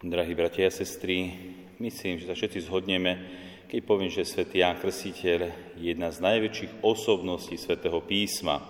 Drahí 0.00 0.32
bratia 0.32 0.64
a 0.64 0.72
sestry, 0.72 1.28
myslím, 1.76 2.16
že 2.16 2.24
sa 2.24 2.32
všetci 2.32 2.64
zhodneme, 2.64 3.20
keď 3.68 3.80
poviem, 3.84 4.08
že 4.08 4.24
svätý 4.24 4.64
Ján 4.64 4.80
Krstiteľ 4.80 5.52
je 5.76 5.92
jedna 5.92 6.08
z 6.08 6.24
najväčších 6.24 6.80
osobností 6.80 7.60
svätého 7.60 8.00
písma. 8.00 8.64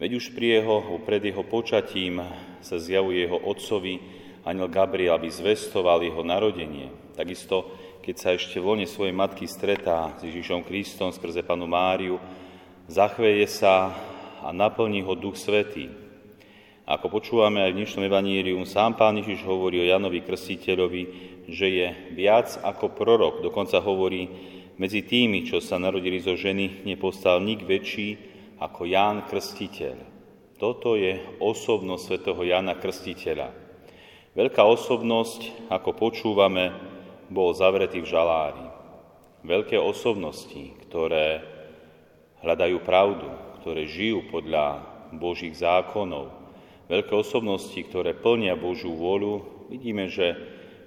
Veď 0.00 0.16
už 0.16 0.32
pri 0.32 0.64
jeho, 0.64 0.96
pred 1.04 1.20
jeho 1.20 1.44
počatím 1.44 2.24
sa 2.64 2.80
zjavuje 2.80 3.28
jeho 3.28 3.44
otcovi 3.44 4.00
aniel 4.48 4.72
Gabriel, 4.72 5.20
aby 5.20 5.28
zvestoval 5.28 6.00
jeho 6.00 6.24
narodenie. 6.24 6.88
Takisto, 7.12 7.68
keď 8.00 8.14
sa 8.16 8.32
ešte 8.32 8.56
v 8.56 8.72
lone 8.72 8.88
svojej 8.88 9.12
matky 9.12 9.44
stretá 9.44 10.16
s 10.16 10.24
Ježišom 10.24 10.64
Kristom 10.64 11.12
skrze 11.12 11.44
panu 11.44 11.68
Máriu, 11.68 12.16
zachveje 12.88 13.44
sa 13.52 13.92
a 14.40 14.48
naplní 14.48 15.04
ho 15.04 15.12
Duch 15.12 15.36
Svetý. 15.36 15.92
Ako 16.92 17.08
počúvame 17.08 17.64
aj 17.64 17.72
v 17.72 17.78
dnešnom 17.80 18.04
evanílium, 18.04 18.68
sám 18.68 19.00
pán 19.00 19.16
Ježiš 19.16 19.48
hovorí 19.48 19.80
o 19.80 19.88
Janovi 19.88 20.20
Krstiteľovi, 20.28 21.02
že 21.48 21.66
je 21.72 21.88
viac 22.12 22.52
ako 22.60 22.92
prorok. 22.92 23.40
Dokonca 23.40 23.80
hovorí, 23.80 24.28
medzi 24.76 25.00
tými, 25.00 25.40
čo 25.48 25.56
sa 25.64 25.80
narodili 25.80 26.20
zo 26.20 26.36
ženy, 26.36 26.84
nepostal 26.84 27.40
nik 27.40 27.64
väčší 27.64 28.20
ako 28.60 28.84
Ján 28.84 29.24
Krstiteľ. 29.24 29.96
Toto 30.60 30.92
je 30.92 31.16
osobnosť 31.40 32.02
svätého 32.04 32.40
Jana 32.44 32.76
Krstiteľa. 32.76 33.56
Veľká 34.36 34.60
osobnosť, 34.60 35.72
ako 35.72 35.96
počúvame, 35.96 36.76
bol 37.32 37.56
zavretý 37.56 38.04
v 38.04 38.10
žalári. 38.12 38.68
Veľké 39.48 39.80
osobnosti, 39.80 40.76
ktoré 40.84 41.40
hľadajú 42.44 42.84
pravdu, 42.84 43.32
ktoré 43.64 43.88
žijú 43.88 44.28
podľa 44.28 44.84
Božích 45.16 45.56
zákonov, 45.56 46.42
veľké 46.88 47.12
osobnosti, 47.14 47.76
ktoré 47.76 48.16
plnia 48.16 48.58
Božú 48.58 48.94
vôľu, 48.94 49.66
vidíme, 49.70 50.08
že 50.10 50.34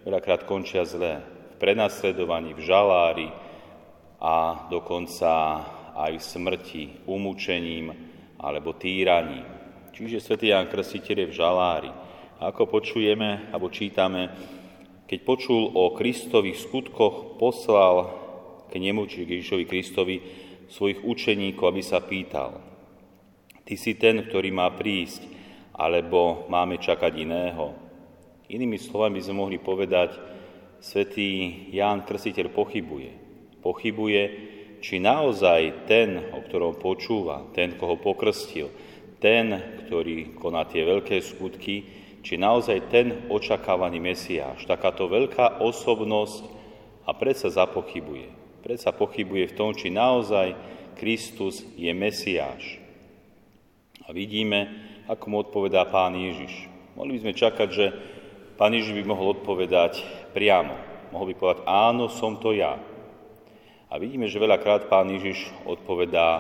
veľakrát 0.04 0.48
končia 0.50 0.84
zle. 0.84 1.24
V 1.56 1.62
prenasledovaní, 1.62 2.52
v 2.52 2.62
žalári 2.62 3.30
a 4.20 4.68
dokonca 4.68 5.32
aj 5.96 6.20
v 6.20 6.24
smrti, 6.24 6.84
umúčením 7.08 7.96
alebo 8.40 8.76
týraním. 8.76 9.48
Čiže 9.96 10.20
svätý 10.20 10.52
Ján 10.52 10.68
Krstiteľ 10.68 11.18
je 11.24 11.32
v 11.32 11.38
žalári. 11.40 11.92
A 12.36 12.52
ako 12.52 12.68
počujeme, 12.68 13.48
alebo 13.56 13.72
čítame, 13.72 14.28
keď 15.08 15.20
počul 15.24 15.72
o 15.72 15.96
Kristových 15.96 16.60
skutkoch, 16.60 17.40
poslal 17.40 18.12
k 18.68 18.76
nemu, 18.76 19.08
čiže 19.08 19.32
Ježišovi 19.32 19.64
Kristovi, 19.64 20.16
svojich 20.68 21.06
učeníkov, 21.06 21.66
aby 21.72 21.82
sa 21.86 22.02
pýtal, 22.04 22.60
ty 23.64 23.78
si 23.78 23.96
ten, 23.96 24.26
ktorý 24.26 24.50
má 24.52 24.68
prísť, 24.74 25.22
alebo 25.76 26.48
máme 26.48 26.80
čakať 26.80 27.12
iného? 27.20 27.76
Inými 28.48 28.80
slovami 28.80 29.20
by 29.20 29.26
sme 29.28 29.36
mohli 29.36 29.58
povedať, 29.60 30.16
svätý 30.80 31.68
Ján 31.76 32.08
Krstiteľ 32.08 32.56
pochybuje. 32.56 33.12
Pochybuje, 33.60 34.22
či 34.80 35.02
naozaj 35.02 35.90
ten, 35.90 36.32
o 36.32 36.40
ktorom 36.46 36.78
počúva, 36.80 37.44
ten, 37.52 37.76
koho 37.76 38.00
pokrstil, 38.00 38.70
ten, 39.20 39.52
ktorý 39.86 40.38
koná 40.38 40.64
tie 40.70 40.86
veľké 40.86 41.18
skutky, 41.26 41.76
či 42.22 42.38
naozaj 42.38 42.90
ten 42.90 43.30
očakávaný 43.30 44.02
Mesiáš, 44.02 44.66
takáto 44.66 45.10
veľká 45.10 45.62
osobnosť 45.62 46.44
a 47.06 47.12
predsa 47.14 47.50
zapochybuje. 47.54 48.34
Predsa 48.66 48.90
pochybuje 48.94 49.54
v 49.54 49.58
tom, 49.58 49.70
či 49.78 49.94
naozaj 49.94 50.58
Kristus 50.98 51.62
je 51.78 51.90
Mesiáš. 51.94 52.82
A 54.06 54.14
vidíme, 54.14 54.70
ako 55.06 55.24
mu 55.30 55.36
odpovedá 55.46 55.86
pán 55.88 56.18
Ježiš. 56.18 56.70
Mohli 56.96 57.18
by 57.18 57.22
sme 57.28 57.34
čakať, 57.36 57.70
že 57.70 57.86
Pán 58.56 58.72
Ježiš 58.72 58.96
by 58.96 59.04
mohol 59.04 59.36
odpovedať 59.36 60.00
priamo. 60.32 60.80
Mohol 61.12 61.28
by 61.28 61.36
povedať, 61.36 61.62
áno, 61.68 62.08
som 62.08 62.40
to 62.40 62.56
ja. 62.56 62.80
A 63.92 64.00
vidíme, 64.00 64.32
že 64.32 64.40
veľakrát 64.40 64.88
Pán 64.88 65.12
Ježiš 65.12 65.52
odpovedá 65.68 66.40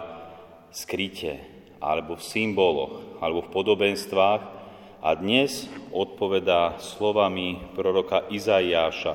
skryte, 0.71 1.43
alebo 1.83 2.15
v 2.15 2.23
symboloch, 2.23 3.20
alebo 3.20 3.43
v 3.43 3.52
podobenstvách. 3.52 4.42
A 5.03 5.09
dnes 5.20 5.67
odpovedá 5.92 6.80
slovami 6.80 7.59
proroka 7.76 8.32
Izaiáša. 8.32 9.14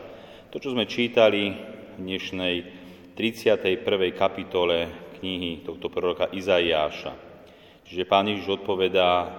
To, 0.53 0.61
čo 0.61 0.77
sme 0.77 0.85
čítali 0.85 1.57
v 1.97 2.05
dnešnej 2.05 2.57
31. 3.17 3.81
kapitole 4.13 4.93
knihy 5.17 5.65
tohto 5.65 5.89
proroka 5.89 6.29
Izaiáša. 6.29 7.30
Čiže 7.91 8.07
Pán 8.07 8.31
Ježiš 8.31 8.63
odpovedá, 8.63 9.35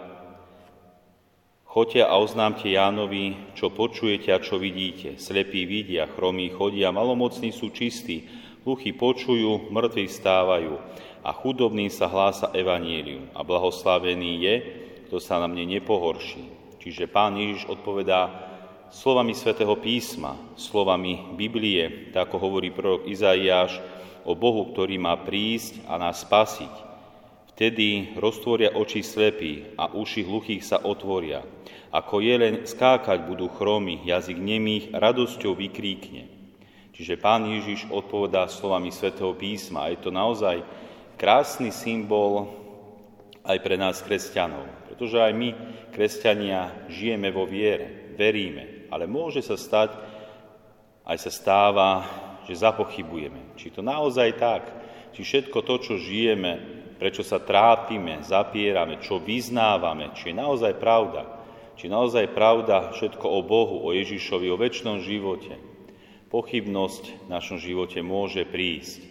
Choďte 1.71 2.03
a 2.03 2.19
oznámte 2.19 2.67
Jánovi, 2.67 3.55
čo 3.55 3.71
počujete 3.71 4.27
a 4.35 4.43
čo 4.43 4.59
vidíte. 4.59 5.15
Slepí 5.15 5.63
vidia, 5.63 6.03
chromí 6.03 6.51
chodia, 6.51 6.91
malomocní 6.91 7.55
sú 7.55 7.71
čistí, 7.71 8.27
hluchí 8.67 8.91
počujú, 8.91 9.71
mŕtvi 9.71 10.11
vstávajú 10.11 10.75
a 11.23 11.31
chudobným 11.31 11.87
sa 11.87 12.11
hlása 12.11 12.51
evanílium. 12.51 13.31
A 13.31 13.47
blahoslavený 13.47 14.31
je, 14.43 14.55
kto 15.07 15.23
sa 15.23 15.39
na 15.39 15.47
mne 15.47 15.79
nepohorší. 15.79 16.43
Čiže 16.83 17.07
pán 17.07 17.39
Ježiš 17.39 17.71
odpovedá 17.71 18.51
slovami 18.91 19.31
svätého 19.31 19.71
písma, 19.79 20.35
slovami 20.59 21.39
Biblie, 21.39 22.11
tak 22.11 22.27
ako 22.27 22.51
hovorí 22.51 22.67
prorok 22.75 23.07
Izaiáš 23.07 23.79
o 24.27 24.35
Bohu, 24.35 24.75
ktorý 24.75 24.99
má 24.99 25.15
prísť 25.23 25.87
a 25.87 25.95
nás 25.95 26.19
spasiť 26.19 26.90
Vtedy 27.61 28.17
roztvoria 28.17 28.73
oči 28.73 29.05
slepí 29.05 29.77
a 29.77 29.93
uši 29.93 30.25
hluchých 30.25 30.65
sa 30.65 30.81
otvoria. 30.81 31.45
Ako 31.93 32.17
jeleň 32.17 32.65
skákať 32.65 33.21
budú 33.21 33.53
chromy, 33.53 34.01
jazyk 34.01 34.33
nemých 34.33 34.89
radosťou 34.89 35.53
vykríkne. 35.53 36.25
Čiže 36.89 37.21
pán 37.21 37.45
Ježiš 37.45 37.85
odpovedá 37.93 38.49
slovami 38.49 38.89
svätého 38.89 39.37
písma. 39.37 39.85
A 39.85 39.93
je 39.93 40.01
to 40.01 40.09
naozaj 40.09 40.65
krásny 41.21 41.69
symbol 41.69 42.49
aj 43.45 43.61
pre 43.61 43.77
nás 43.77 44.01
kresťanov. 44.01 44.65
Pretože 44.89 45.21
aj 45.21 45.33
my, 45.37 45.49
kresťania, 45.93 46.89
žijeme 46.89 47.29
vo 47.29 47.45
viere, 47.45 48.09
veríme. 48.17 48.89
Ale 48.89 49.05
môže 49.05 49.45
sa 49.45 49.53
stať, 49.53 50.01
aj 51.05 51.17
sa 51.21 51.29
stáva, 51.29 52.09
že 52.49 52.57
zapochybujeme. 52.57 53.53
Či 53.53 53.69
to 53.69 53.85
naozaj 53.85 54.33
tak, 54.41 54.65
či 55.13 55.21
všetko 55.21 55.61
to, 55.61 55.75
čo 55.77 56.01
žijeme, 56.01 56.80
prečo 57.01 57.25
sa 57.25 57.41
trápime, 57.41 58.21
zapierame, 58.21 59.01
čo 59.01 59.17
vyznávame, 59.17 60.13
či 60.13 60.29
je 60.29 60.35
naozaj 60.37 60.77
pravda. 60.77 61.25
Či 61.73 61.89
je 61.89 61.97
naozaj 61.97 62.29
pravda 62.37 62.93
všetko 62.93 63.25
o 63.25 63.41
Bohu, 63.41 63.81
o 63.81 63.89
Ježišovi, 63.89 64.45
o 64.53 64.61
väčšnom 64.61 65.01
živote. 65.01 65.57
Pochybnosť 66.29 67.25
v 67.25 67.27
našom 67.33 67.57
živote 67.57 68.05
môže 68.05 68.45
prísť. 68.45 69.01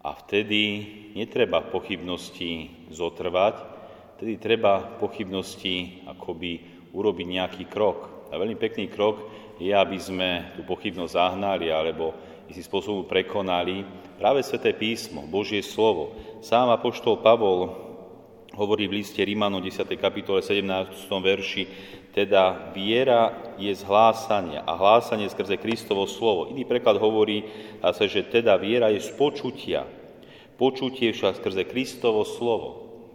A 0.00 0.16
vtedy 0.16 0.88
netreba 1.12 1.60
pochybnosti 1.60 2.72
zotrvať, 2.88 3.54
vtedy 4.16 4.40
treba 4.40 4.96
pochybnosti 4.96 6.08
akoby 6.08 6.64
urobiť 6.96 7.26
nejaký 7.28 7.64
krok. 7.68 8.32
A 8.32 8.40
veľmi 8.40 8.56
pekný 8.56 8.88
krok 8.88 9.28
je, 9.60 9.76
aby 9.76 10.00
sme 10.00 10.56
tú 10.56 10.64
pochybnosť 10.64 11.12
zahnali 11.12 11.68
alebo 11.68 12.16
istým 12.48 12.66
spôsobom 12.66 13.08
prekonali 13.08 13.84
práve 14.20 14.44
Sveté 14.44 14.76
písmo, 14.76 15.24
Božie 15.24 15.64
slovo. 15.64 16.12
Sám 16.44 16.68
Apoštol 16.70 17.24
Pavol 17.24 17.72
hovorí 18.54 18.86
v 18.86 19.02
liste 19.02 19.18
Rímano 19.24 19.58
10. 19.58 19.88
kapitole 19.98 20.44
17. 20.44 21.10
verši, 21.10 21.62
teda 22.14 22.70
viera 22.70 23.54
je 23.58 23.74
z 23.74 23.82
hlásania 23.82 24.62
a 24.62 24.78
hlásanie 24.78 25.26
skrze 25.26 25.58
Kristovo 25.58 26.06
slovo. 26.06 26.46
Iný 26.54 26.62
preklad 26.62 27.02
hovorí 27.02 27.42
sa, 27.82 28.06
že 28.06 28.22
teda 28.30 28.54
viera 28.54 28.92
je 28.94 29.02
z 29.02 29.10
počutia. 29.18 29.82
Počutie 30.54 31.10
však 31.10 31.42
skrze 31.42 31.66
Kristovo 31.66 32.22
slovo. 32.22 32.68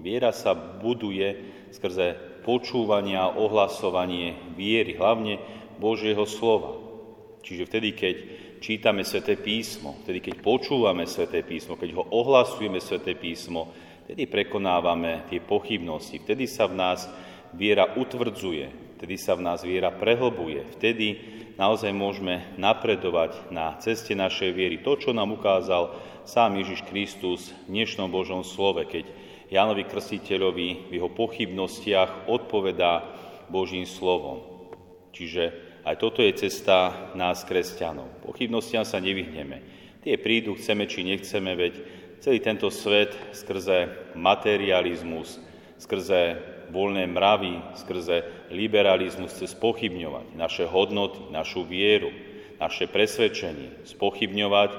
Viera 0.04 0.36
sa 0.36 0.52
buduje 0.56 1.56
skrze 1.72 2.20
počúvania 2.44 3.30
a 3.30 3.36
ohlasovanie 3.40 4.36
viery, 4.60 5.00
hlavne 5.00 5.40
Božieho 5.80 6.28
slova. 6.28 6.76
Čiže 7.40 7.64
vtedy, 7.72 7.90
keď 7.96 8.16
čítame 8.60 9.08
Sveté 9.08 9.40
písmo, 9.40 9.98
vtedy 10.04 10.20
keď 10.20 10.36
počúvame 10.44 11.08
Sveté 11.08 11.42
písmo, 11.42 11.80
keď 11.80 11.96
ho 11.96 12.04
ohlasujeme 12.12 12.78
Sveté 12.84 13.16
písmo, 13.16 13.72
vtedy 14.06 14.28
prekonávame 14.28 15.26
tie 15.32 15.40
pochybnosti, 15.40 16.20
vtedy 16.22 16.46
sa 16.46 16.68
v 16.68 16.76
nás 16.78 17.08
viera 17.56 17.96
utvrdzuje, 17.96 19.00
vtedy 19.00 19.16
sa 19.16 19.34
v 19.40 19.42
nás 19.48 19.64
viera 19.64 19.90
prehlbuje, 19.90 20.76
vtedy 20.78 21.08
naozaj 21.56 21.92
môžeme 21.96 22.56
napredovať 22.60 23.50
na 23.50 23.80
ceste 23.80 24.14
našej 24.14 24.52
viery. 24.54 24.84
To, 24.84 25.00
čo 25.00 25.16
nám 25.16 25.36
ukázal 25.36 25.96
sám 26.28 26.60
Ježiš 26.60 26.86
Kristus 26.88 27.52
v 27.66 27.80
dnešnom 27.80 28.12
Božom 28.12 28.44
slove, 28.46 28.84
keď 28.86 29.08
Jánovi 29.50 29.90
Krstiteľovi 29.90 30.88
v 30.88 30.92
jeho 30.94 31.10
pochybnostiach 31.10 32.30
odpovedá 32.30 33.02
Božím 33.50 33.90
slovom. 33.90 34.46
Čiže 35.10 35.69
aj 35.84 35.96
toto 36.00 36.20
je 36.20 36.36
cesta 36.36 37.12
nás, 37.16 37.44
kresťanov. 37.48 38.24
Pochybnostiam 38.26 38.84
sa 38.84 39.00
nevyhneme. 39.00 39.64
Tie 40.04 40.16
prídu, 40.16 40.56
chceme 40.56 40.88
či 40.88 41.04
nechceme, 41.04 41.56
veď 41.56 41.74
celý 42.24 42.40
tento 42.40 42.68
svet 42.72 43.16
skrze 43.36 44.12
materializmus, 44.16 45.40
skrze 45.80 46.40
voľné 46.70 47.10
mravy, 47.10 47.60
skrze 47.80 48.48
liberalizmus 48.54 49.34
chce 49.34 49.56
spochybňovať 49.58 50.38
naše 50.38 50.64
hodnoty, 50.70 51.20
našu 51.34 51.66
vieru, 51.66 52.14
naše 52.62 52.86
presvedčenie, 52.86 53.88
spochybňovať, 53.88 54.72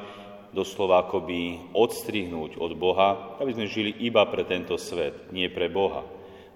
doslova 0.51 1.07
akoby 1.07 1.73
odstrihnúť 1.75 2.59
od 2.59 2.73
Boha, 2.75 3.39
aby 3.39 3.55
sme 3.55 3.71
žili 3.71 3.95
iba 4.03 4.27
pre 4.27 4.43
tento 4.43 4.75
svet, 4.75 5.31
nie 5.31 5.47
pre 5.47 5.71
Boha. 5.71 6.03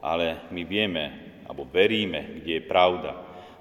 Ale 0.05 0.50
my 0.50 0.62
vieme, 0.67 1.05
alebo 1.47 1.64
veríme, 1.64 2.43
kde 2.43 2.61
je 2.61 2.69
pravda, 2.69 3.12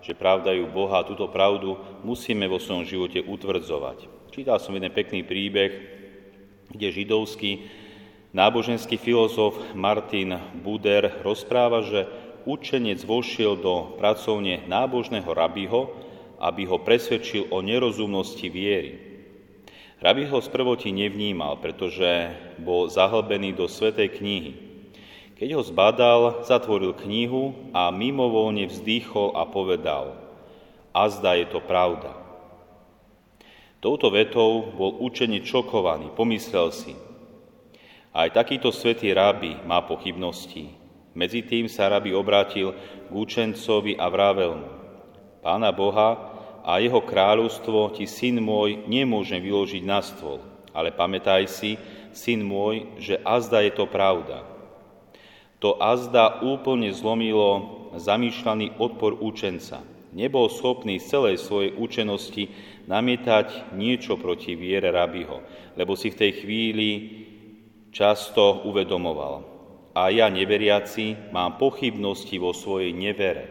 že 0.04 0.14
pravda 0.14 0.52
ju 0.52 0.68
Boha 0.68 1.02
a 1.02 1.08
túto 1.08 1.32
pravdu 1.32 1.80
musíme 2.04 2.44
vo 2.52 2.60
svojom 2.60 2.84
živote 2.84 3.24
utvrdzovať. 3.24 4.30
Čítal 4.36 4.60
som 4.60 4.76
jeden 4.76 4.92
pekný 4.92 5.24
príbeh, 5.24 5.72
kde 6.68 6.88
židovský 6.92 7.72
náboženský 8.36 9.00
filozof 9.00 9.56
Martin 9.72 10.36
Buder 10.60 11.24
rozpráva, 11.24 11.86
že 11.88 12.10
učenec 12.44 13.00
vošiel 13.08 13.56
do 13.56 13.96
pracovne 13.96 14.68
nábožného 14.68 15.32
rabiho, 15.32 15.96
aby 16.44 16.68
ho 16.68 16.84
presvedčil 16.84 17.48
o 17.56 17.64
nerozumnosti 17.64 18.50
viery. 18.52 19.00
Rabi 20.04 20.28
ho 20.28 20.44
sprvoti 20.44 20.92
nevnímal, 20.92 21.64
pretože 21.64 22.36
bol 22.60 22.92
zahlbený 22.92 23.56
do 23.56 23.72
svetej 23.72 24.20
knihy. 24.20 24.73
Keď 25.34 25.50
ho 25.58 25.62
zbadal, 25.66 26.22
zatvoril 26.46 26.94
knihu 27.04 27.74
a 27.74 27.90
mimovolne 27.90 28.70
vzdýchol 28.70 29.34
a 29.34 29.50
povedal, 29.50 30.14
a 30.94 31.10
zdá 31.10 31.34
je 31.34 31.50
to 31.50 31.58
pravda. 31.58 32.14
Touto 33.82 34.14
vetou 34.14 34.72
bol 34.78 35.02
učenie 35.02 35.42
čokovaný, 35.42 36.14
pomyslel 36.14 36.70
si, 36.70 36.94
aj 38.14 38.30
takýto 38.30 38.70
svetý 38.70 39.10
rabi 39.10 39.58
má 39.66 39.82
pochybnosti. 39.82 40.70
Medzi 41.18 41.42
tým 41.42 41.66
sa 41.66 41.90
rabi 41.90 42.14
obrátil 42.14 42.78
k 43.10 43.10
učencovi 43.10 43.98
a 43.98 44.06
vravel 44.06 44.54
mu, 44.62 44.70
Pána 45.42 45.74
Boha, 45.74 46.34
a 46.64 46.80
jeho 46.80 47.04
kráľovstvo 47.04 47.92
ti, 47.92 48.08
syn 48.08 48.40
môj, 48.40 48.88
nemôžem 48.88 49.44
vyložiť 49.44 49.84
na 49.84 50.00
stôl. 50.00 50.40
Ale 50.72 50.96
pamätaj 50.96 51.44
si, 51.52 51.76
syn 52.16 52.40
môj, 52.40 52.88
že 53.02 53.20
azda 53.20 53.60
je 53.66 53.76
to 53.76 53.84
pravda. 53.84 54.53
To 55.64 55.80
azda 55.80 56.44
úplne 56.44 56.92
zlomilo 56.92 57.80
zamýšľaný 57.96 58.76
odpor 58.84 59.16
učenca. 59.16 59.80
Nebol 60.12 60.52
schopný 60.52 61.00
z 61.00 61.08
celej 61.08 61.40
svojej 61.40 61.72
učenosti 61.80 62.52
namietať 62.86 63.72
niečo 63.72 64.20
proti 64.20 64.60
viere 64.60 64.92
rabiho, 64.92 65.40
lebo 65.80 65.96
si 65.96 66.12
v 66.12 66.20
tej 66.20 66.32
chvíli 66.44 66.90
často 67.96 68.68
uvedomoval. 68.68 69.56
A 69.96 70.12
ja, 70.12 70.28
neveriaci, 70.28 71.32
mám 71.32 71.56
pochybnosti 71.56 72.36
vo 72.44 72.52
svojej 72.52 72.92
nevere. 72.92 73.46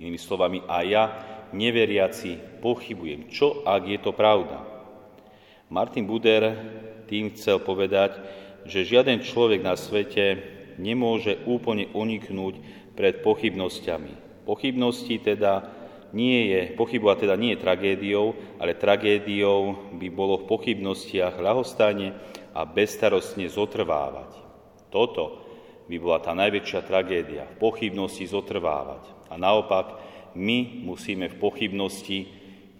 Inými 0.00 0.16
slovami, 0.16 0.64
a 0.64 0.80
ja, 0.88 1.04
neveriaci 1.52 2.62
pochybujem. 2.64 3.28
Čo, 3.28 3.66
ak 3.68 3.82
je 3.84 3.98
to 4.00 4.16
pravda? 4.16 4.62
Martin 5.68 6.08
Buder 6.08 6.56
tým 7.10 7.34
chcel 7.36 7.60
povedať, 7.60 8.16
že 8.64 8.88
žiaden 8.88 9.20
človek 9.20 9.60
na 9.60 9.76
svete 9.76 10.58
nemôže 10.76 11.40
úplne 11.48 11.90
uniknúť 11.90 12.54
pred 12.94 13.24
pochybnosťami. 13.24 14.44
Pochybnosti 14.44 15.16
teda 15.22 15.72
nie 16.10 16.50
je, 16.50 16.74
pochybovať 16.74 17.16
teda 17.26 17.34
nie 17.38 17.54
je 17.54 17.62
tragédiou, 17.62 18.34
ale 18.58 18.78
tragédiou 18.78 19.94
by 19.94 20.08
bolo 20.10 20.42
v 20.42 20.48
pochybnostiach 20.50 21.38
ľahostane 21.38 22.14
a 22.50 22.66
bezstarostne 22.66 23.46
zotrvávať. 23.46 24.30
Toto 24.90 25.46
by 25.86 25.96
bola 25.98 26.18
tá 26.22 26.34
najväčšia 26.34 26.80
tragédia, 26.86 27.46
v 27.46 27.56
pochybnosti 27.62 28.26
zotrvávať. 28.26 29.30
A 29.30 29.38
naopak, 29.38 29.98
my 30.34 30.86
musíme 30.86 31.30
v 31.30 31.38
pochybnosti 31.38 32.26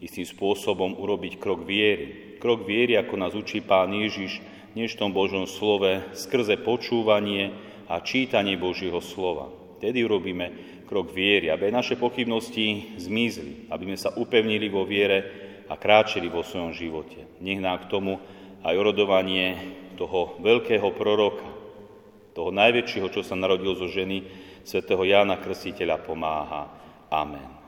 istým 0.03 0.27
spôsobom 0.27 0.99
urobiť 0.99 1.39
krok 1.39 1.67
viery. 1.67 2.39
Krok 2.39 2.67
viery, 2.67 2.99
ako 2.99 3.15
nás 3.19 3.35
učí 3.35 3.63
Pán 3.63 3.95
Ježiš, 3.95 4.43
v 4.71 4.99
tom 4.99 5.11
Božom 5.11 5.51
slove, 5.51 6.15
skrze 6.15 6.55
počúvanie 6.63 7.51
a 7.91 7.99
čítanie 7.99 8.55
Božieho 8.55 9.03
slova. 9.03 9.51
Tedy 9.83 10.07
urobíme 10.07 10.47
krok 10.87 11.11
viery, 11.11 11.51
aby 11.51 11.75
naše 11.75 11.99
pochybnosti 11.99 12.95
zmizli, 13.03 13.67
aby 13.67 13.91
sme 13.91 13.99
sa 13.99 14.15
upevnili 14.15 14.71
vo 14.71 14.87
viere 14.87 15.19
a 15.67 15.75
kráčili 15.75 16.31
vo 16.31 16.47
svojom 16.47 16.71
živote. 16.71 17.43
Nech 17.43 17.59
nám 17.59 17.87
k 17.87 17.91
tomu 17.91 18.23
aj 18.63 18.75
orodovanie 18.75 19.59
toho 19.99 20.39
veľkého 20.39 20.95
proroka, 20.95 21.47
toho 22.31 22.55
najväčšieho, 22.55 23.11
čo 23.11 23.27
sa 23.27 23.35
narodil 23.35 23.75
zo 23.75 23.91
ženy, 23.91 24.23
svätého 24.63 25.03
Jána 25.03 25.43
Krstiteľa 25.43 25.99
pomáha. 26.03 26.71
Amen. 27.11 27.60